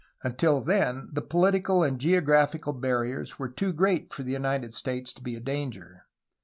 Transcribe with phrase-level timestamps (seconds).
[0.23, 5.21] Until then the political and geographical barriers were too great for the United States to
[5.21, 6.07] be a danger.